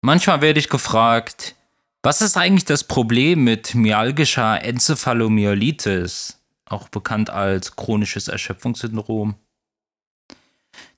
[0.00, 1.56] Manchmal werde ich gefragt,
[2.02, 9.34] was ist eigentlich das Problem mit myalgischer Enzephalomyelitis, auch bekannt als chronisches Erschöpfungssyndrom?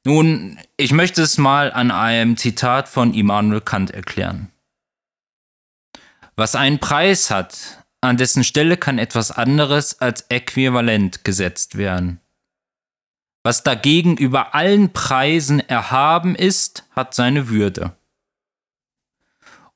[0.05, 4.51] Nun, ich möchte es mal an einem Zitat von Immanuel Kant erklären.
[6.37, 12.21] Was einen Preis hat, an dessen Stelle kann etwas anderes als äquivalent gesetzt werden.
[13.43, 17.97] Was dagegen über allen Preisen erhaben ist, hat seine Würde.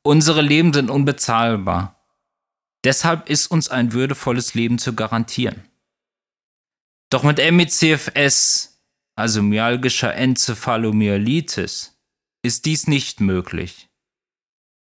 [0.07, 2.07] Unsere Leben sind unbezahlbar.
[2.85, 5.67] Deshalb ist uns ein würdevolles Leben zu garantieren.
[7.11, 8.82] Doch mit ME-CFS,
[9.17, 11.99] also myalgischer Enzephalomyelitis,
[12.43, 13.89] ist dies nicht möglich.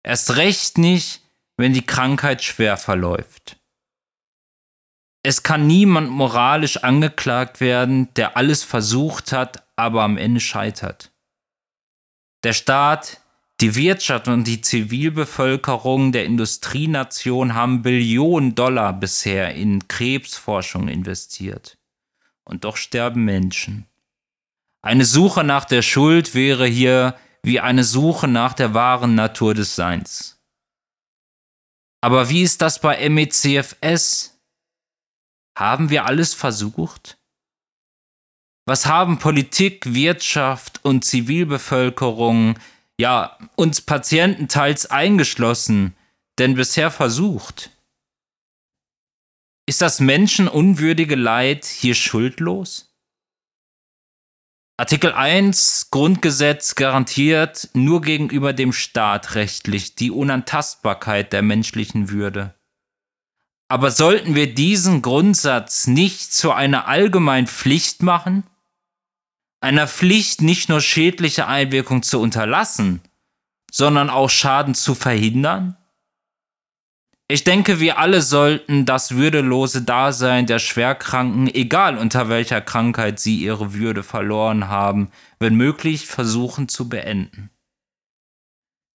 [0.04, 1.22] Erst recht nicht,
[1.56, 3.58] wenn die Krankheit schwer verläuft.
[5.24, 11.12] Es kann niemand moralisch angeklagt werden, der alles versucht hat, aber am Ende scheitert.
[12.44, 13.22] Der Staat
[13.60, 21.78] die Wirtschaft und die Zivilbevölkerung der Industrienation haben Billionen Dollar bisher in Krebsforschung investiert.
[22.44, 23.88] Und doch sterben Menschen.
[24.82, 29.76] Eine Suche nach der Schuld wäre hier wie eine Suche nach der wahren Natur des
[29.76, 30.40] Seins.
[32.02, 34.40] Aber wie ist das bei MECFS?
[35.58, 37.18] Haben wir alles versucht?
[38.66, 42.60] Was haben Politik, Wirtschaft und Zivilbevölkerung
[43.00, 45.96] ja, uns Patienten teils eingeschlossen,
[46.40, 47.72] denn bisher versucht.
[49.68, 52.88] Ist das menschenunwürdige Leid hier schuldlos?
[54.80, 62.54] Artikel 1 Grundgesetz garantiert nur gegenüber dem Staat rechtlich die Unantastbarkeit der menschlichen Würde.
[63.70, 68.44] Aber sollten wir diesen Grundsatz nicht zu einer allgemeinen Pflicht machen?
[69.60, 73.02] Einer Pflicht, nicht nur schädliche Einwirkungen zu unterlassen,
[73.72, 75.78] sondern auch Schaden zu verhindern?
[77.30, 83.38] Ich denke, wir alle sollten das würdelose Dasein der Schwerkranken, egal unter welcher Krankheit sie
[83.38, 87.50] ihre Würde verloren haben, wenn möglich versuchen zu beenden.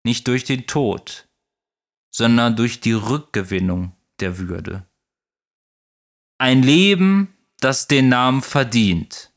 [0.04, 1.28] Nicht durch den Tod,
[2.10, 4.86] sondern durch die Rückgewinnung der Würde.
[6.38, 9.31] Ein Leben, das den Namen verdient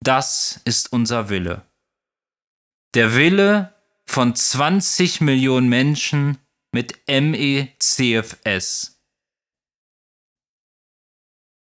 [0.00, 1.62] das ist unser Wille.
[2.94, 3.74] Der Wille
[4.06, 6.38] von 20 Millionen Menschen
[6.72, 8.97] mit MECFS.